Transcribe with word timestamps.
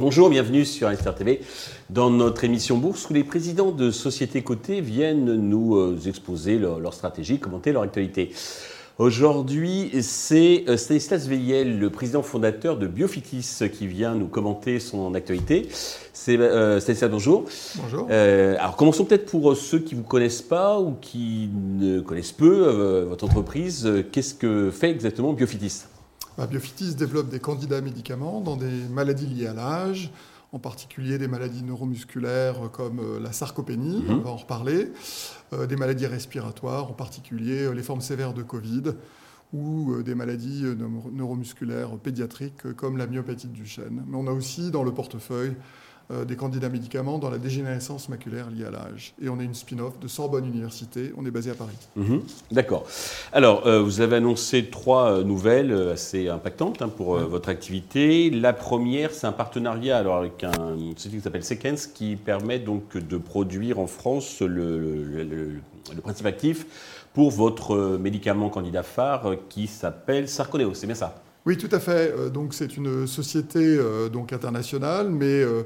Bonjour, 0.00 0.30
bienvenue 0.30 0.64
sur 0.64 0.88
Investir 0.88 1.14
TV 1.14 1.40
dans 1.90 2.10
notre 2.10 2.44
émission 2.44 2.78
Bourse 2.78 3.10
où 3.10 3.12
les 3.12 3.24
présidents 3.24 3.72
de 3.72 3.90
sociétés 3.90 4.42
cotées 4.42 4.80
viennent 4.80 5.34
nous 5.34 5.76
euh, 5.76 5.98
exposer 6.06 6.58
leur, 6.58 6.94
stratégie, 6.94 7.38
commenter 7.38 7.72
leur 7.72 7.82
actualité. 7.82 8.32
Aujourd'hui, 9.00 9.90
c'est 10.02 10.64
euh, 10.68 10.76
Stanislas 10.76 11.26
Veillel, 11.26 11.78
le 11.78 11.88
président 11.88 12.20
fondateur 12.22 12.76
de 12.76 12.86
Biofitis, 12.86 13.70
qui 13.72 13.86
vient 13.86 14.14
nous 14.14 14.26
commenter 14.26 14.78
son 14.78 15.14
actualité. 15.14 15.70
C'est 16.12 16.38
euh, 16.38 16.80
Stanislas, 16.80 17.10
bonjour. 17.10 17.46
Bonjour. 17.76 18.10
alors 18.10 18.76
commençons 18.76 19.06
peut-être 19.06 19.24
pour 19.24 19.56
ceux 19.56 19.78
qui 19.78 19.94
ne 19.94 20.00
vous 20.00 20.06
connaissent 20.06 20.42
pas 20.42 20.78
ou 20.78 20.96
qui 21.00 21.48
ne 21.54 22.00
connaissent 22.00 22.32
peu 22.32 23.06
votre 23.08 23.24
entreprise. 23.24 23.90
Qu'est-ce 24.12 24.34
que 24.34 24.70
fait 24.70 24.90
exactement 24.90 25.32
Biofitis 25.32 25.84
bah, 26.36 26.46
Biofitis 26.46 26.94
développe 26.94 27.30
des 27.30 27.40
candidats 27.40 27.80
médicaments 27.80 28.42
dans 28.42 28.56
des 28.56 28.70
maladies 28.90 29.28
liées 29.28 29.46
à 29.46 29.54
l'âge, 29.54 30.10
en 30.52 30.58
particulier 30.58 31.18
des 31.18 31.28
maladies 31.28 31.62
neuromusculaires 31.62 32.70
comme 32.72 32.98
euh, 33.00 33.20
la 33.20 33.32
sarcopénie, 33.32 34.02
mhm. 34.02 34.18
on 34.18 34.22
va 34.22 34.30
en 34.30 34.36
reparler, 34.36 34.92
euh, 35.52 35.66
des 35.66 35.76
maladies 35.76 36.06
respiratoires, 36.06 36.90
en 36.90 36.94
particulier 36.94 37.62
euh, 37.62 37.72
les 37.72 37.82
formes 37.82 38.00
sévères 38.00 38.34
de 38.34 38.42
Covid, 38.42 38.94
ou 39.52 40.00
des 40.04 40.14
maladies 40.14 40.62
neuromusculaires 41.12 41.98
pédiatriques 41.98 42.72
comme 42.74 42.96
la 42.96 43.08
myopathie 43.08 43.48
du 43.48 43.66
chêne. 43.66 44.04
Mais 44.06 44.16
on 44.16 44.28
a 44.28 44.30
aussi 44.30 44.70
dans 44.70 44.84
le 44.84 44.94
portefeuille 44.94 45.56
euh, 45.56 45.89
des 46.26 46.36
candidats 46.36 46.68
médicaments 46.68 47.18
dans 47.18 47.30
la 47.30 47.38
dégénérescence 47.38 48.08
maculaire 48.08 48.50
liée 48.50 48.64
à 48.64 48.70
l'âge. 48.70 49.14
Et 49.22 49.28
on 49.28 49.38
est 49.40 49.44
une 49.44 49.54
spin-off 49.54 49.98
de 50.00 50.08
Sorbonne 50.08 50.46
Université, 50.46 51.12
on 51.16 51.24
est 51.24 51.30
basé 51.30 51.50
à 51.50 51.54
Paris. 51.54 51.76
Mhm. 51.96 52.22
D'accord. 52.50 52.84
Alors, 53.32 53.66
euh, 53.66 53.80
vous 53.80 54.00
avez 54.00 54.16
annoncé 54.16 54.66
trois 54.66 55.12
euh, 55.12 55.24
nouvelles 55.24 55.72
assez 55.92 56.28
impactantes 56.28 56.82
hein, 56.82 56.88
pour 56.88 57.16
votre 57.16 57.48
activité. 57.48 58.30
La 58.30 58.52
première, 58.52 59.12
c'est 59.12 59.26
un 59.26 59.32
partenariat 59.32 59.98
alors, 59.98 60.16
avec 60.16 60.42
un 60.44 60.76
société 60.96 61.18
qui 61.18 61.22
s'appelle 61.22 61.44
Sequence 61.44 61.86
qui 61.86 62.16
permet 62.16 62.58
donc 62.58 62.96
de 62.96 63.16
produire 63.18 63.78
en 63.78 63.86
France 63.86 64.40
le, 64.40 65.04
le 65.24 66.00
principe 66.02 66.26
actif 66.26 66.66
pour 67.12 67.30
votre 67.30 67.98
médicament 67.98 68.48
candidat 68.48 68.82
phare 68.82 69.34
qui 69.48 69.66
s'appelle 69.66 70.28
Sarconeo. 70.28 70.74
C'est 70.74 70.86
bien 70.86 70.94
ça? 70.94 71.22
Oui, 71.46 71.56
tout 71.56 71.68
à 71.72 71.80
fait. 71.80 72.12
Euh, 72.12 72.28
donc 72.28 72.52
c'est 72.52 72.76
une 72.76 73.06
société 73.06 73.60
euh, 73.60 74.10
donc 74.10 74.32
internationale, 74.32 75.08
mais 75.08 75.42
euh, 75.42 75.62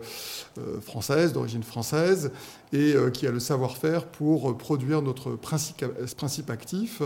française, 0.81 1.33
d'origine 1.33 1.65
française, 1.65 2.31
et 2.73 2.95
qui 3.13 3.27
a 3.27 3.31
le 3.31 3.41
savoir-faire 3.41 4.07
pour 4.07 4.57
produire 4.57 5.03
notre 5.03 5.37
principe, 5.37 6.51
actif 6.51 7.03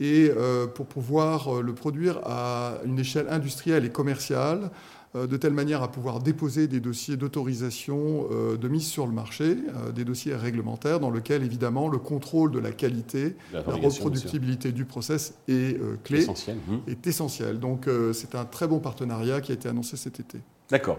et 0.00 0.30
pour 0.74 0.86
pouvoir 0.86 1.60
le 1.60 1.74
produire 1.74 2.20
à 2.24 2.78
une 2.86 2.98
échelle 2.98 3.26
industrielle 3.28 3.84
et 3.84 3.90
commerciale 3.90 4.70
de 5.14 5.36
telle 5.36 5.52
manière 5.52 5.82
à 5.82 5.90
pouvoir 5.90 6.20
déposer 6.20 6.68
des 6.68 6.80
dossiers 6.80 7.16
d'autorisation 7.16 8.26
euh, 8.30 8.56
de 8.56 8.68
mise 8.68 8.86
sur 8.86 9.06
le 9.06 9.12
marché, 9.12 9.44
euh, 9.44 9.92
des 9.92 10.04
dossiers 10.04 10.34
réglementaires 10.34 11.00
dans 11.00 11.10
lesquels 11.10 11.42
évidemment 11.42 11.88
le 11.88 11.98
contrôle 11.98 12.50
de 12.50 12.58
la 12.58 12.72
qualité, 12.72 13.36
la, 13.52 13.60
reproductibilité 13.60 14.72
du 14.72 14.84
process 14.84 15.34
est 15.48 15.78
clé, 16.04 16.20
essentiel. 16.20 16.56
Hum. 16.68 16.80
est 16.86 17.06
essentiel. 17.06 17.60
Donc 17.60 17.88
c'est 18.12 18.34
un 18.34 18.44
très 18.44 18.66
bon 18.66 18.78
partenariat 18.78 19.40
qui 19.40 19.52
a 19.52 19.54
été 19.54 19.68
annoncé 19.68 19.96
cet 19.96 20.20
été. 20.20 20.38
D'accord. 20.70 20.98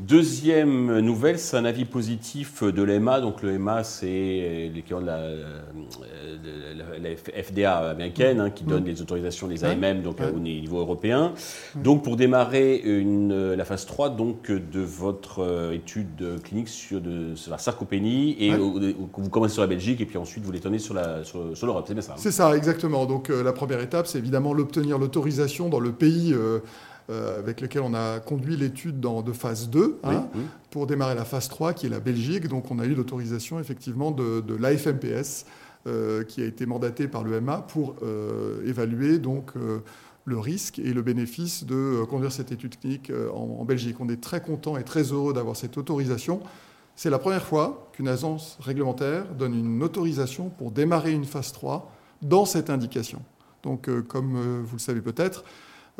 Deuxième 0.00 0.98
nouvelle, 0.98 1.38
c'est 1.38 1.56
un 1.56 1.64
avis 1.64 1.84
positif 1.84 2.64
de 2.64 2.82
l'EMA. 2.82 3.20
Donc 3.20 3.42
l'EMA, 3.42 3.84
c'est 3.84 4.70
l'équivalent 4.74 5.02
de 5.02 5.06
la, 7.00 7.42
FDA 7.42 7.90
américaine 7.90 8.40
hein, 8.40 8.50
qui 8.50 8.64
donne 8.64 8.82
mm. 8.82 8.86
les 8.86 9.02
autorisations, 9.02 9.46
les 9.46 9.64
AMM, 9.64 10.02
donc 10.02 10.16
au 10.20 10.38
niveau 10.40 10.80
européen. 10.80 11.34
Donc 11.76 12.02
pour 12.02 12.16
démarrer 12.16 12.76
une, 12.78 13.52
la 13.52 13.64
phase 13.64 13.86
3 13.86 14.10
donc, 14.10 14.50
de 14.50 14.80
votre 14.80 15.40
euh, 15.40 15.72
étude 15.72 16.40
clinique 16.42 16.68
sur, 16.68 17.00
de, 17.00 17.34
la 17.48 17.58
sarcopénie, 17.58 18.36
et 18.40 18.50
vous 18.56 19.28
commencez 19.30 19.54
sur 19.54 19.62
la 19.62 19.68
Belgique 19.68 20.00
et 20.00 20.06
puis 20.06 20.18
ensuite 20.18 20.42
vous 20.42 20.52
l'étonnez 20.52 20.78
sur 20.78 20.94
l'Europe. 20.94 21.24
Sur, 21.54 21.84
c'est 21.86 21.94
bien 21.94 22.02
ça 22.02 22.12
hein? 22.12 22.16
C'est 22.18 22.32
ça, 22.32 22.56
exactement. 22.56 23.06
Donc 23.06 23.30
euh, 23.30 23.44
la 23.44 23.52
première 23.52 23.80
étape, 23.80 24.06
c'est 24.06 24.18
évidemment 24.18 24.52
l'obtenir 24.52 24.98
l'autorisation 24.98 25.68
dans 25.68 25.80
le 25.80 25.92
pays. 25.92 26.32
Euh, 26.32 26.60
euh, 27.10 27.40
avec 27.40 27.60
lequel 27.60 27.82
on 27.82 27.94
a 27.94 28.20
conduit 28.20 28.56
l'étude 28.56 29.00
de 29.00 29.32
phase 29.32 29.68
2 29.68 29.98
hein, 30.04 30.28
pour 30.70 30.86
démarrer 30.86 31.16
la 31.16 31.24
phase 31.24 31.48
3 31.48 31.72
qui 31.72 31.86
est 31.86 31.88
la 31.88 31.98
Belgique. 31.98 32.46
Donc 32.46 32.70
on 32.70 32.78
a 32.78 32.84
eu 32.84 32.94
l'autorisation 32.94 33.58
effectivement 33.58 34.12
de, 34.12 34.40
de 34.40 34.54
l'AFMPS 34.54 35.44
euh, 35.88 36.22
qui 36.22 36.42
a 36.42 36.44
été 36.44 36.64
mandaté 36.64 37.08
par 37.08 37.24
l'EMA 37.24 37.62
pour 37.62 37.96
euh, 38.04 38.64
évaluer 38.64 39.18
donc 39.18 39.52
le 40.24 40.38
risque 40.38 40.78
et 40.78 40.92
le 40.92 41.02
bénéfice 41.02 41.64
de 41.64 42.04
conduire 42.08 42.30
cette 42.30 42.52
étude 42.52 42.78
clinique 42.78 43.10
en, 43.34 43.64
Belgique. 43.64 43.96
On 43.98 44.08
est 44.08 44.20
très 44.20 44.40
content 44.40 44.76
et 44.76 44.84
très 44.84 45.02
heureux 45.02 45.32
d'avoir 45.32 45.56
cette 45.56 45.76
autorisation. 45.78 46.40
C'est 46.94 47.10
la 47.10 47.18
première 47.18 47.42
fois 47.42 47.90
qu'une 47.94 48.06
agence 48.06 48.58
réglementaire 48.60 49.24
donne 49.34 49.54
une 49.58 49.82
autorisation 49.82 50.50
pour 50.50 50.70
démarrer 50.70 51.12
une 51.12 51.24
phase 51.24 51.50
3 51.50 51.90
dans 52.22 52.44
cette 52.44 52.70
indication. 52.70 53.22
Donc, 53.64 53.90
comme 54.06 54.62
vous 54.62 54.76
le 54.76 54.80
savez 54.80 55.00
peut-être, 55.00 55.42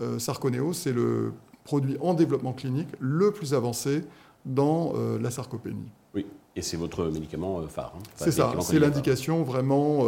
euh, 0.01 0.19
Sarconeo, 0.19 0.73
c'est 0.73 0.93
le 0.93 1.33
produit 1.65 1.97
en 2.01 2.15
développement 2.15 2.53
clinique 2.53 2.89
le 2.99 3.31
plus 3.31 3.55
avancé 3.55 4.05
dans 4.45 4.93
euh, 4.97 5.19
la 5.19 5.31
sarcopénie. 5.31 5.89
Oui, 6.15 6.27
et 6.57 6.63
c'est 6.63 6.77
votre 6.77 7.05
médicament 7.05 7.61
euh, 7.61 7.69
phare. 7.69 7.95
Hein. 7.97 8.03
c'est 8.17 8.33
ça, 8.33 8.55
c'est 8.61 8.79
l'indication 8.79 9.43
vraiment 9.43 10.07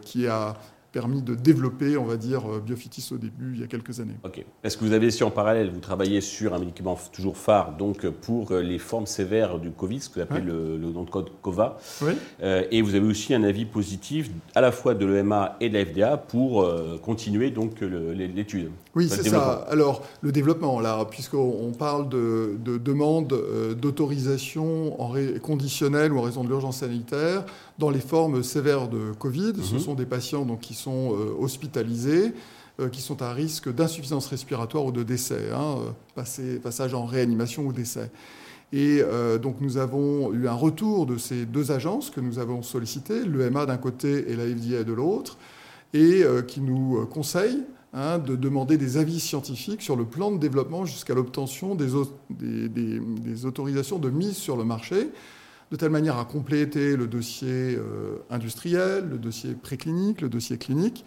qui 0.00 0.26
a 0.26 0.54
permis 0.92 1.22
de 1.22 1.34
développer, 1.34 1.96
on 1.96 2.04
va 2.04 2.16
dire, 2.16 2.42
euh, 2.48 2.60
Biofitis 2.60 3.08
au 3.12 3.16
début, 3.16 3.54
il 3.54 3.60
y 3.60 3.64
a 3.64 3.66
quelques 3.66 3.98
années. 3.98 4.16
Ok. 4.24 4.44
Est-ce 4.62 4.76
que 4.76 4.84
vous 4.84 4.92
avez, 4.92 5.10
si 5.10 5.24
en 5.24 5.30
parallèle, 5.30 5.70
vous 5.70 5.80
travaillez 5.80 6.20
sur 6.20 6.54
un 6.54 6.58
médicament 6.58 6.98
toujours 7.12 7.38
phare, 7.38 7.76
donc 7.76 8.06
pour 8.06 8.52
euh, 8.52 8.60
les 8.60 8.78
formes 8.78 9.06
sévères 9.06 9.58
du 9.58 9.70
Covid, 9.70 10.00
ce 10.00 10.10
que 10.10 10.14
vous 10.16 10.20
appelez 10.20 10.42
le, 10.42 10.76
nom 10.76 11.04
de 11.04 11.10
code 11.10 11.30
COVA, 11.40 11.78
oui. 12.02 12.12
Euh, 12.42 12.64
et 12.70 12.82
vous 12.82 12.94
avez 12.94 13.06
aussi 13.06 13.32
un 13.32 13.42
avis 13.42 13.64
positif 13.64 14.30
à 14.54 14.60
la 14.60 14.70
fois 14.70 14.94
de 14.94 15.06
l'EMA 15.06 15.56
et 15.60 15.70
de 15.70 15.78
la 15.78 15.86
FDA 15.86 16.16
pour 16.18 16.68
continuer 17.00 17.50
donc 17.50 17.80
l'étude 17.80 18.70
Oui, 18.94 19.08
c'est 19.08 19.28
ça. 19.28 19.66
Alors, 19.70 20.02
le 20.20 20.30
développement, 20.32 20.80
là, 20.80 21.04
puisqu'on 21.06 21.72
parle 21.78 22.08
de, 22.10 22.56
de 22.62 22.76
demande 22.76 23.34
d'autorisation 23.80 24.96
conditionnelle 25.42 26.12
ou 26.12 26.18
en 26.18 26.22
raison 26.22 26.44
de 26.44 26.48
l'urgence 26.48 26.78
sanitaire, 26.78 27.44
dans 27.78 27.90
les 27.90 28.00
formes 28.00 28.42
sévères 28.42 28.88
de 28.88 29.12
Covid, 29.18 29.54
ce 29.62 29.74
mhm. 29.74 29.80
sont 29.80 29.94
des 29.94 30.06
patients 30.06 30.44
donc, 30.44 30.60
qui 30.60 30.74
sont 30.82 31.14
euh, 31.14 31.34
hospitalisés, 31.38 32.34
euh, 32.80 32.88
qui 32.88 33.00
sont 33.00 33.22
à 33.22 33.32
risque 33.32 33.72
d'insuffisance 33.72 34.26
respiratoire 34.26 34.86
ou 34.86 34.92
de 34.92 35.02
décès, 35.02 35.50
hein, 35.54 35.76
euh, 36.18 36.58
passage 36.58 36.94
en 36.94 37.04
réanimation 37.04 37.66
ou 37.66 37.72
décès. 37.72 38.10
Et 38.74 39.02
donc 39.42 39.56
nous 39.60 39.76
avons 39.76 40.32
eu 40.32 40.48
un 40.48 40.54
retour 40.54 41.04
de 41.04 41.18
ces 41.18 41.44
deux 41.44 41.72
agences 41.72 42.08
que 42.08 42.22
nous 42.22 42.38
avons 42.38 42.62
sollicitées, 42.62 43.22
l'EMA 43.22 43.66
d'un 43.66 43.76
côté 43.76 44.30
et 44.30 44.34
la 44.34 44.46
FDA 44.46 44.82
de 44.82 44.94
l'autre, 44.94 45.36
et 45.92 46.22
qui 46.48 46.62
nous 46.62 47.04
conseillent 47.04 47.64
hein, 47.92 48.18
de 48.18 48.34
demander 48.34 48.78
des 48.78 48.96
avis 48.96 49.20
scientifiques 49.20 49.82
sur 49.82 49.94
le 49.94 50.06
plan 50.06 50.32
de 50.32 50.38
développement 50.38 50.86
jusqu'à 50.86 51.12
l'obtention 51.12 51.74
des, 51.74 51.88
des, 52.30 53.44
autorisations 53.44 53.98
de 53.98 54.08
mise 54.08 54.38
sur 54.38 54.56
le 54.56 54.64
marché 54.64 55.10
de 55.72 55.76
telle 55.76 55.90
manière 55.90 56.18
à 56.18 56.26
compléter 56.26 56.96
le 56.96 57.06
dossier 57.06 57.76
euh, 57.76 58.18
industriel, 58.28 59.08
le 59.08 59.16
dossier 59.16 59.54
préclinique, 59.54 60.20
le 60.20 60.28
dossier 60.28 60.58
clinique. 60.58 61.04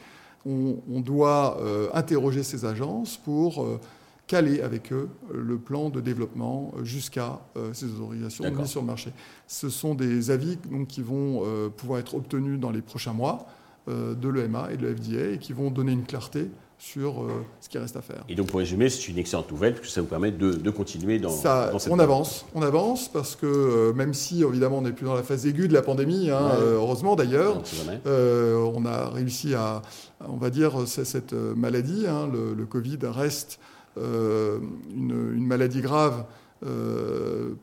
On, 0.48 1.00
doit 1.00 1.60
euh, 1.60 1.88
interroger 1.94 2.44
ces 2.44 2.66
agences 2.66 3.18
pour 3.18 3.64
euh, 3.64 3.80
caler 4.28 4.62
avec 4.62 4.92
eux 4.92 5.10
le 5.34 5.58
plan 5.58 5.90
de 5.90 6.02
développement 6.02 6.72
jusqu'à 6.84 7.40
ces 7.74 7.86
autorisations 7.86 8.44
de 8.44 8.50
mise 8.52 8.68
sur 8.68 8.82
le 8.82 8.88
marché. 8.88 9.12
Ce 9.48 9.70
sont 9.70 9.96
des 9.96 10.30
avis 10.30 10.58
donc, 10.70 10.88
qui 10.88 11.02
vont 11.02 11.44
pouvoir 11.78 12.00
être 12.00 12.14
obtenus 12.16 12.60
dans 12.60 12.70
les 12.72 12.82
prochains 12.82 13.14
mois 13.14 13.48
de 13.88 14.30
l'EMA 14.30 14.70
et 14.72 14.78
de 14.78 14.88
l'FDA 14.88 15.32
et 15.34 15.38
qui 15.38 15.54
vont 15.54 15.70
donner 15.70 15.92
une 15.92 16.06
clarté 16.06 16.50
sur 16.78 17.24
euh, 17.24 17.46
ce 17.62 17.70
qui 17.70 17.78
reste 17.78 17.96
à 17.96 18.02
faire. 18.02 18.24
Et 18.28 18.36
donc 18.36 18.48
pour 18.48 18.60
résumer, 18.60 18.90
c'est 18.90 19.08
une 19.08 19.18
excellente 19.18 19.50
nouvelle 19.52 19.76
puisque 19.76 19.94
ça 19.94 20.02
vous 20.02 20.08
permet 20.08 20.32
de, 20.32 20.70
continuer 20.70 21.20
dans, 21.20 21.30
ça, 21.30 21.70
dans 21.72 21.80
cette 21.80 21.92
On 21.92 22.00
avance, 22.00 22.46
on 22.54 22.62
avance 22.62 23.08
parce 23.08 23.36
que 23.36 23.46
euh, 23.46 23.94
même 23.94 24.14
si 24.14 24.44
évidemment 24.44 24.80
on 24.80 24.82
n'est 24.82 24.92
plus 24.92 25.06
dans 25.06 25.16
la 25.16 25.24
phase 25.24 25.46
aiguë 25.46 25.68
de 25.68 25.74
la 25.74 25.82
pandémie, 25.82 26.30
hein, 26.30 26.52
euh, 26.60 26.76
heureusement 26.76 27.16
d'ailleurs, 27.16 27.62
on 28.06 28.86
a 28.86 29.10
réussi 29.10 29.54
à, 29.54 29.82
on 30.28 30.38
va 30.38 30.50
dire, 30.50 30.88
cette 30.88 31.34
maladie, 31.34 32.06
hein, 32.08 32.30
le, 32.32 32.66
Covid 32.66 33.00
reste 33.04 33.60
une, 33.98 35.46
maladie 35.48 35.82
grave. 35.82 36.26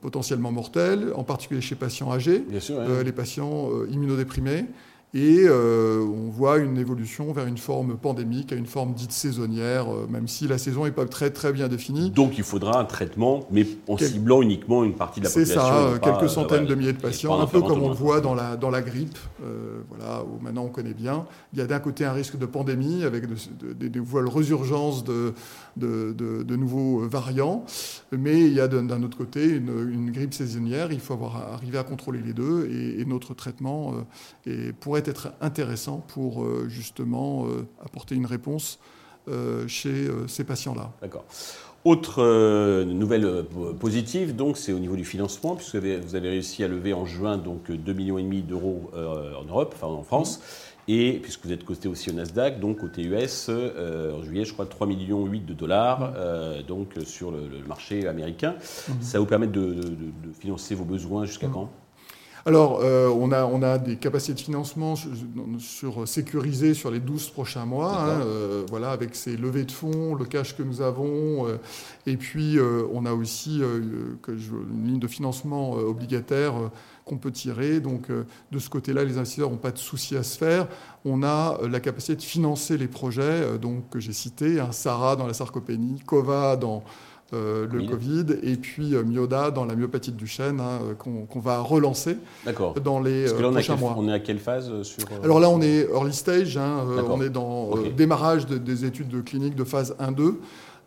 potentiellement 0.00 0.52
mortelle, 0.52 1.12
en 1.14 1.24
particulier 1.24 1.60
chez 1.60 1.74
patients 1.74 2.12
âgés, 2.12 2.44
les 3.04 3.12
patients 3.12 3.70
immunodéprimés. 3.90 4.66
Et 5.14 5.40
euh, 5.44 6.00
on 6.00 6.30
voit 6.30 6.56
une 6.56 6.78
évolution 6.78 7.34
vers 7.34 7.46
une 7.46 7.58
forme 7.58 7.98
pandémique, 7.98 8.50
à 8.50 8.56
une 8.56 8.64
forme 8.64 8.94
dite 8.94 9.12
saisonnière, 9.12 9.92
euh, 9.92 10.06
même 10.08 10.26
si 10.26 10.48
la 10.48 10.56
saison 10.56 10.84
n'est 10.86 10.90
pas 10.90 11.04
très 11.04 11.28
très 11.28 11.52
bien 11.52 11.68
définie. 11.68 12.08
Donc 12.08 12.38
il 12.38 12.44
faudra 12.44 12.80
un 12.80 12.86
traitement, 12.86 13.46
mais 13.50 13.66
en 13.88 13.98
ciblant 13.98 14.40
uniquement 14.40 14.84
une 14.84 14.94
partie 14.94 15.20
de 15.20 15.26
la 15.26 15.30
population. 15.30 15.60
C'est 15.60 15.60
ça, 15.60 15.98
quelques 16.02 16.30
centaines 16.30 16.64
de 16.64 16.74
milliers 16.74 16.94
de 16.94 17.00
patients, 17.00 17.38
un 17.38 17.46
peu 17.46 17.60
comme 17.60 17.82
on 17.82 17.90
le 17.90 17.94
voit 17.94 18.22
dans 18.22 18.34
la, 18.34 18.56
dans 18.56 18.70
la 18.70 18.80
grippe, 18.80 19.18
voilà, 19.90 20.22
où 20.24 20.42
maintenant 20.42 20.64
on 20.64 20.70
connaît 20.70 20.94
bien. 20.94 21.26
Il 21.52 21.58
y 21.58 21.62
a 21.62 21.66
d'un 21.66 21.80
côté 21.80 22.06
un 22.06 22.12
risque 22.12 22.38
de 22.38 22.46
pandémie 22.46 23.04
avec 23.04 23.26
des 23.26 23.88
de, 23.88 23.88
de, 23.88 24.30
résurgences 24.30 25.04
de, 25.04 25.34
de, 25.76 26.56
nouveaux 26.56 27.00
variants, 27.00 27.66
mais 28.12 28.40
il 28.40 28.54
y 28.54 28.60
a 28.60 28.68
d'un 28.68 29.02
autre 29.02 29.18
côté 29.18 29.44
une, 29.44 30.10
grippe 30.10 30.32
saisonnière. 30.32 30.90
Il 30.90 31.00
faut 31.00 31.12
avoir 31.12 31.36
arrivé 31.52 31.76
à 31.76 31.84
contrôler 31.84 32.20
les 32.24 32.32
deux, 32.32 32.66
et, 32.70 33.04
notre 33.04 33.34
traitement 33.34 33.92
et 34.46 34.72
pourrait 34.72 35.01
être 35.08 35.32
intéressant 35.40 35.98
pour 35.98 36.42
euh, 36.42 36.66
justement 36.68 37.46
euh, 37.46 37.66
apporter 37.84 38.14
une 38.14 38.26
réponse 38.26 38.78
euh, 39.28 39.66
chez 39.68 40.08
ces 40.26 40.44
patients-là. 40.44 40.92
D'accord. 41.00 41.24
Autre 41.84 42.84
nouvelle 42.84 43.44
positive, 43.80 44.36
donc, 44.36 44.56
c'est 44.56 44.72
au 44.72 44.78
niveau 44.78 44.94
du 44.94 45.04
financement, 45.04 45.56
puisque 45.56 45.74
vous 45.74 46.14
avez 46.14 46.28
réussi 46.28 46.62
à 46.62 46.68
lever 46.68 46.92
en 46.94 47.06
juin 47.06 47.38
donc 47.38 47.70
2,5 47.70 47.94
millions 47.94 48.18
et 48.18 48.22
demi 48.22 48.42
d'euros 48.42 48.88
en 48.94 49.44
Europe, 49.44 49.74
enfin 49.74 49.88
en 49.88 50.04
France, 50.04 50.38
mmh. 50.38 50.92
et 50.92 51.12
puisque 51.20 51.44
vous 51.44 51.50
êtes 51.50 51.64
coté 51.64 51.88
aussi 51.88 52.10
au 52.10 52.12
Nasdaq, 52.12 52.60
donc 52.60 52.78
côté 52.78 53.02
US, 53.02 53.48
en 53.48 54.22
juillet, 54.22 54.44
je 54.44 54.52
crois 54.52 54.66
3 54.66 54.86
millions 54.86 55.26
8 55.26 55.40
de 55.40 55.54
dollars, 55.54 56.12
mmh. 56.12 56.62
donc 56.68 56.94
sur 57.04 57.32
le, 57.32 57.48
marché 57.66 58.06
américain. 58.06 58.54
Mmh. 58.88 58.92
Ça 59.00 59.18
vous 59.18 59.26
permet 59.26 59.48
de, 59.48 59.80
financer 60.38 60.76
vos 60.76 60.84
besoins 60.84 61.24
jusqu'à 61.24 61.48
quand? 61.48 61.68
Alors, 62.44 62.80
euh, 62.82 63.08
on, 63.08 63.30
a, 63.30 63.44
on 63.44 63.62
a 63.62 63.78
des 63.78 63.96
capacités 63.96 64.34
de 64.34 64.40
financement 64.40 64.94
sur, 65.58 66.08
sécurisées 66.08 66.74
sur 66.74 66.90
les 66.90 66.98
12 66.98 67.30
prochains 67.30 67.66
mois, 67.66 67.96
hein, 67.96 68.22
euh, 68.22 68.64
voilà, 68.68 68.90
avec 68.90 69.14
ces 69.14 69.36
levées 69.36 69.64
de 69.64 69.70
fonds, 69.70 70.14
le 70.16 70.24
cash 70.24 70.56
que 70.56 70.64
nous 70.64 70.82
avons, 70.82 71.46
euh, 71.46 71.58
et 72.06 72.16
puis 72.16 72.58
on 72.92 73.06
a 73.06 73.12
aussi 73.12 73.60
une 73.60 74.86
ligne 74.86 74.98
de 74.98 75.06
financement 75.06 75.72
obligataire 75.72 76.54
qu'on 77.04 77.16
peut 77.16 77.30
tirer. 77.30 77.78
Donc, 77.78 78.08
de 78.10 78.58
ce 78.58 78.68
côté-là, 78.68 79.04
les 79.04 79.18
investisseurs 79.18 79.50
n'ont 79.50 79.56
pas 79.56 79.70
de 79.70 79.78
souci 79.78 80.16
à 80.16 80.24
se 80.24 80.36
faire. 80.36 80.66
On 81.04 81.22
a 81.22 81.60
la 81.68 81.78
capacité 81.78 82.16
de 82.16 82.22
financer 82.22 82.76
les 82.76 82.88
projets 82.88 83.58
donc, 83.60 83.88
que 83.90 84.00
j'ai 84.00 84.12
cités, 84.12 84.58
un 84.58 84.72
SARA 84.72 85.14
dans 85.14 85.28
la 85.28 85.34
sarcopénie, 85.34 86.00
COVA 86.04 86.56
dans 86.56 86.82
euh, 87.34 87.66
le 87.70 87.82
Covid, 87.86 88.26
et 88.42 88.56
puis 88.56 88.94
euh, 88.94 89.02
Myoda 89.04 89.50
dans 89.50 89.64
la 89.64 89.74
myopathie 89.74 90.12
du 90.12 90.26
chêne, 90.26 90.60
hein, 90.60 90.80
euh, 90.82 90.94
qu'on 90.94 91.40
va 91.40 91.60
relancer 91.60 92.16
dans 92.84 93.00
les 93.00 93.24
prochains 93.24 93.76
mois. 93.76 93.94
On 93.96 94.08
est 94.08 94.12
à 94.12 94.20
quelle 94.20 94.38
phase 94.38 94.82
sur 94.82 95.04
Alors 95.22 95.40
là, 95.40 95.48
on 95.48 95.60
est 95.62 95.88
early 95.90 96.12
stage, 96.12 96.56
hein, 96.56 96.84
on 97.08 97.22
est 97.22 97.30
dans 97.30 97.74
le 97.74 97.90
démarrage 97.90 98.46
des 98.46 98.84
études 98.84 99.24
cliniques 99.24 99.54
de 99.54 99.64
phase 99.64 99.96
1-2. 99.98 100.34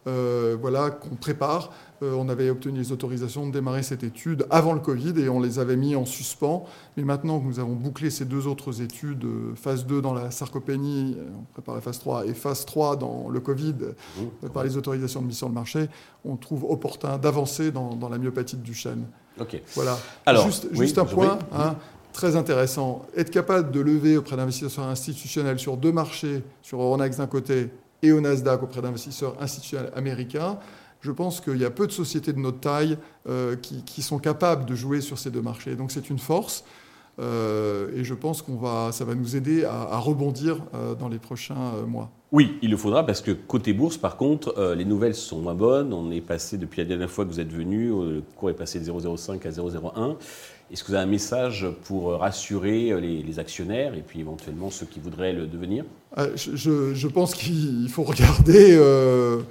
Euh, 0.07 0.55
voilà, 0.59 0.91
qu'on 0.91 1.15
prépare. 1.15 1.71
Euh, 2.03 2.13
on 2.13 2.29
avait 2.29 2.49
obtenu 2.49 2.77
les 2.77 2.91
autorisations 2.91 3.47
de 3.47 3.51
démarrer 3.51 3.81
cette 3.81 4.03
étude 4.03 4.45
avant 4.51 4.73
le 4.73 4.79
Covid 4.79 5.19
et 5.19 5.29
on 5.29 5.39
les 5.39 5.57
avait 5.57 5.77
mis 5.77 5.95
en 5.95 6.05
suspens. 6.05 6.65
Mais 6.95 7.03
maintenant 7.03 7.39
que 7.39 7.45
nous 7.45 7.59
avons 7.59 7.73
bouclé 7.73 8.11
ces 8.11 8.25
deux 8.25 8.45
autres 8.45 8.81
études, 8.81 9.23
euh, 9.25 9.55
phase 9.55 9.85
2 9.87 10.01
dans 10.01 10.13
la 10.13 10.29
sarcopénie, 10.29 11.17
on 11.39 11.43
prépare 11.53 11.75
la 11.75 11.81
phase 11.81 11.99
3, 11.99 12.27
et 12.27 12.33
phase 12.35 12.65
3 12.65 12.97
dans 12.97 13.29
le 13.29 13.39
Covid, 13.39 13.73
mmh, 14.43 14.49
par 14.49 14.63
les 14.63 14.77
autorisations 14.77 15.21
de 15.21 15.27
mise 15.27 15.37
sur 15.37 15.47
le 15.47 15.55
marché, 15.55 15.87
on 16.23 16.35
trouve 16.35 16.65
opportun 16.65 17.17
d'avancer 17.17 17.71
dans, 17.71 17.97
la 18.09 18.17
myopathie 18.19 18.57
du 18.57 18.73
chêne. 18.75 19.05
Ok. 19.39 19.59
Voilà. 19.73 19.97
Alors, 20.25 20.47
juste, 20.71 20.97
un 20.99 21.05
point. 21.05 21.39
Hein, 21.51 21.75
très 22.13 22.37
intéressant, 22.37 23.05
être 23.17 23.29
capable 23.29 23.71
de 23.71 23.81
lever 23.81 24.15
auprès 24.15 24.37
d'investisseurs 24.37 24.85
institutionnels 24.85 25.59
sur 25.59 25.75
deux 25.75 25.91
marchés, 25.91 26.43
sur 26.61 26.81
Euronext 26.81 27.19
d'un 27.19 27.27
côté 27.27 27.69
et 28.01 28.11
au 28.11 28.21
Nasdaq 28.21 28.63
auprès 28.63 28.81
d'investisseurs 28.81 29.35
institutionnels 29.41 29.91
américains. 29.95 30.59
Je 31.01 31.11
pense 31.11 31.39
qu'il 31.39 31.57
y 31.57 31.65
a 31.65 31.69
peu 31.69 31.85
de 31.85 31.91
sociétés 31.91 32.33
de 32.33 32.39
notre 32.39 32.59
taille 32.59 32.97
euh, 33.29 33.55
qui, 33.55 34.01
sont 34.01 34.17
capables 34.17 34.65
de 34.65 34.73
jouer 34.73 35.01
sur 35.01 35.19
ces 35.19 35.29
deux 35.29 35.41
marchés. 35.41 35.75
Donc 35.75 35.91
c'est 35.91 36.09
une 36.09 36.17
force. 36.17 36.63
Euh, 37.19 37.95
et 37.95 38.03
je 38.03 38.13
pense 38.13 38.41
qu'on 38.41 38.55
va, 38.55 38.91
ça 38.91 39.05
va 39.05 39.13
nous 39.13 39.35
aider 39.35 39.65
à, 39.65 39.97
rebondir 39.99 40.57
euh, 40.73 40.95
dans 40.95 41.07
les 41.07 41.19
prochains 41.19 41.73
mois. 41.87 42.09
Oui, 42.31 42.57
il 42.61 42.71
le 42.71 42.77
faudra 42.77 43.05
parce 43.05 43.21
que 43.21 43.31
côté 43.31 43.71
bourse, 43.71 43.97
par 43.97 44.17
contre, 44.17 44.73
les 44.75 44.83
nouvelles 44.83 45.15
sont 45.15 45.39
moins 45.39 45.53
bonnes. 45.53 45.93
On 45.93 46.11
est 46.11 46.21
passé 46.21 46.57
depuis 46.57 46.81
la 46.81 46.85
dernière 46.85 47.09
fois 47.09 47.23
que 47.23 47.29
vous 47.29 47.39
êtes 47.39 47.51
venu, 47.51 47.89
le 47.89 48.23
cours 48.35 48.49
est 48.49 48.55
passé 48.55 48.79
de 48.79 48.85
0,05 48.85 49.47
à 49.47 49.51
0,01. 49.51 50.17
Est-ce 50.71 50.83
que 50.83 50.87
vous 50.87 50.95
avez 50.95 51.03
un 51.03 51.11
message 51.11 51.67
pour 51.83 52.13
rassurer 52.13 52.99
les, 52.99 53.39
actionnaires 53.39 53.93
et 53.93 54.01
puis 54.01 54.19
éventuellement 54.19 54.71
ceux 54.71 54.87
qui 54.87 54.99
voudraient 54.99 55.31
le 55.31 55.45
devenir? 55.45 55.85
Euh, 56.17 56.31
je, 56.35 57.07
pense 57.07 57.35
qu'il 57.35 57.87
faut 57.89 58.01
regarder 58.01 58.75
euh, 58.75 59.41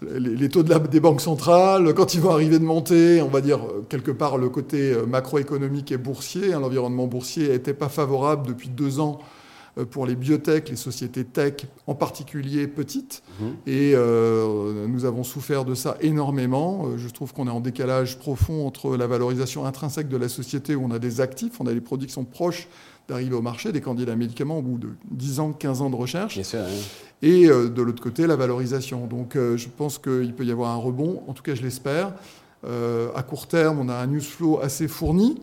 les, 0.00 0.48
taux 0.48 0.62
de 0.62 0.70
la, 0.70 0.78
des 0.78 1.00
banques 1.00 1.20
centrales. 1.20 1.92
Quand 1.92 2.14
ils 2.14 2.20
vont 2.20 2.30
arriver 2.30 2.58
de 2.58 2.64
monter, 2.64 3.20
on 3.20 3.28
va 3.28 3.42
dire 3.42 3.60
quelque 3.90 4.10
part 4.10 4.38
le 4.38 4.48
côté 4.48 4.96
macroéconomique 5.06 5.92
et 5.92 5.98
boursier. 5.98 6.54
Hein, 6.54 6.60
l'environnement 6.60 7.06
boursier 7.06 7.48
n'était 7.50 7.74
pas 7.74 7.90
favorable 7.90 8.46
depuis 8.48 8.70
deux 8.70 8.98
ans 8.98 9.18
euh, 9.20 9.24
pour 9.90 10.06
les 10.06 10.16
biotech, 10.16 10.68
les 10.68 10.76
sociétés 10.76 11.24
tech, 11.24 11.66
en 11.86 11.94
particulier 11.94 12.66
petites. 12.66 13.22
Mhm. 13.40 13.54
Et 13.66 13.92
euh, 13.94 14.86
nous 14.86 15.06
avons 15.06 15.24
souffert 15.24 15.64
de 15.64 15.74
ça 15.74 15.96
énormément. 16.00 16.86
Euh, 16.86 16.98
je 16.98 17.08
trouve 17.08 17.32
qu'on 17.32 17.46
est 17.46 17.52
en 17.52 17.60
décalage 17.60 18.18
profond 18.18 18.66
entre 18.66 18.96
la 18.96 19.06
valorisation 19.06 19.64
intrinsèque 19.64 20.08
de 20.08 20.16
la 20.18 20.28
société, 20.28 20.74
où 20.74 20.84
on 20.84 20.90
a 20.90 20.98
des 20.98 21.22
actifs, 21.22 21.60
on 21.60 21.66
a 21.66 21.72
des 21.72 21.80
produits 21.80 22.06
qui 22.06 22.12
sont 22.12 22.24
proches 22.24 22.68
d'arriver 23.08 23.34
au 23.34 23.42
marché, 23.42 23.72
des 23.72 23.80
candidats 23.80 24.14
médicaments 24.14 24.58
au 24.58 24.62
bout 24.62 24.78
de 24.78 24.90
10 25.10 25.40
ans, 25.40 25.52
15 25.52 25.80
ans 25.80 25.90
de 25.90 25.96
recherche. 25.96 26.36
Et 27.22 27.46
de 27.46 27.82
l'autre 27.82 28.02
côté, 28.02 28.26
la 28.26 28.36
valorisation. 28.36 29.06
Donc 29.06 29.34
je 29.34 29.68
pense 29.76 29.98
qu'il 29.98 30.32
peut 30.34 30.44
y 30.44 30.52
avoir 30.52 30.70
un 30.70 30.76
rebond, 30.76 31.22
en 31.26 31.32
tout 31.32 31.42
cas 31.42 31.56
je 31.56 31.62
l'espère. 31.62 32.12
à 32.64 33.22
court 33.24 33.48
terme, 33.48 33.80
on 33.80 33.88
a 33.88 33.94
un 33.94 34.06
news 34.06 34.20
flow 34.20 34.60
assez 34.62 34.86
fourni. 34.86 35.40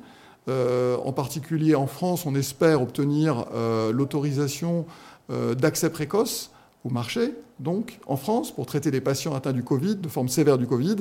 Euh, 0.50 0.98
en 1.06 1.13
particulier 1.13 1.75
en 1.75 1.88
France, 1.88 2.25
on 2.25 2.34
espère 2.34 2.81
obtenir 2.81 3.46
euh, 3.54 3.92
l'autorisation 3.92 4.86
euh, 5.30 5.54
d'accès 5.54 5.92
précoce 5.92 6.51
au 6.84 6.90
marché, 6.90 7.36
donc 7.60 8.00
en 8.07 8.16
France, 8.16 8.51
pour 8.51 8.66
traiter 8.66 8.90
les 8.90 9.01
patients 9.01 9.36
atteints 9.36 9.54
du 9.54 9.63
Covid, 9.63 9.98
de 9.98 10.07
forme 10.07 10.30
sévère 10.30 10.57
du 10.57 10.66
Covid, 10.66 10.96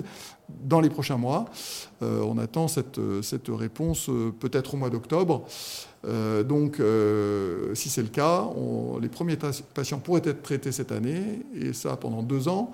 dans 0.64 0.80
les 0.80 0.90
prochains 0.90 1.16
mois. 1.16 1.44
on 2.00 2.36
attend 2.36 2.66
cette, 2.66 2.98
réponse 3.48 4.10
peut-être 4.40 4.74
au 4.74 4.76
mois 4.76 4.90
d'octobre. 4.90 5.44
donc, 6.48 6.82
si 7.74 7.88
c'est 7.88 8.02
le 8.02 8.08
cas, 8.08 8.48
les 9.00 9.08
premiers 9.08 9.36
patients 9.36 10.00
pourraient 10.00 10.22
être 10.24 10.42
traités 10.42 10.72
cette 10.72 10.90
année, 10.90 11.44
et 11.54 11.72
ça 11.72 11.96
pendant 11.96 12.24
deux 12.24 12.48
ans. 12.48 12.72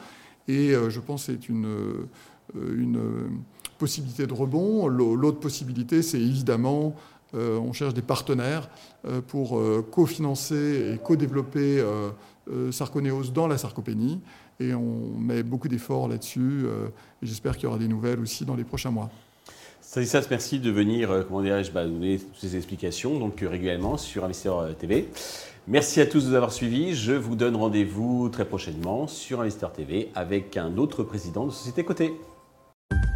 Et 0.48 0.72
je 0.88 1.00
pense 1.00 1.26
que 1.26 1.32
c'est 1.32 1.50
une, 1.50 2.06
une 2.54 2.98
possibilité 3.84 4.26
de 4.26 4.32
rebond. 4.32 4.88
L'autre 4.88 5.40
possibilité, 5.40 6.00
c'est 6.00 6.18
évidemment, 6.18 6.94
euh, 7.34 7.58
on 7.58 7.74
cherche 7.74 7.92
des 7.92 8.00
partenaires 8.00 8.70
euh, 9.06 9.20
pour 9.20 9.58
euh, 9.58 9.86
cofinancer 9.90 10.94
et 10.94 10.98
co-développer 10.98 11.84
Sarconéose 12.70 13.32
dans 13.32 13.46
la 13.46 13.58
sarcopénie. 13.58 14.20
Et 14.60 14.72
on 14.72 15.18
met 15.18 15.42
beaucoup 15.42 15.68
d'efforts 15.68 16.08
là-dessus. 16.08 16.64
j'espère 17.22 17.56
qu'il 17.56 17.64
y 17.64 17.66
aura 17.66 17.78
des 17.78 17.88
nouvelles 17.88 18.20
aussi 18.20 18.44
dans 18.44 18.54
les 18.54 18.64
prochains 18.64 18.90
mois. 18.90 19.10
Stanislas, 19.80 20.26
merci 20.30 20.60
de 20.60 20.70
venir, 20.70 21.24
comment 21.26 21.42
dirais-je, 21.42 21.72
bah, 21.72 21.84
donner 21.84 22.18
toutes 22.18 22.40
ces 22.40 22.56
explications 22.56 23.18
donc 23.18 23.40
régulièrement 23.40 23.96
sur 23.96 24.24
Investisseur 24.24 24.74
TV. 24.76 25.08
Merci 25.68 26.00
à 26.00 26.06
tous 26.06 26.24
de 26.24 26.28
nous 26.30 26.34
avoir 26.34 26.52
suivis. 26.52 26.94
Je 26.94 27.12
vous 27.12 27.34
donne 27.34 27.56
rendez-vous 27.56 28.28
très 28.30 28.44
prochainement 28.44 29.06
sur 29.06 29.40
Investisseur 29.40 29.72
TV 29.72 30.10
avec 30.14 30.56
un 30.56 30.76
autre 30.76 31.02
président 31.02 31.46
de 31.46 31.50
société 31.50 31.84
cotée. 31.84 32.14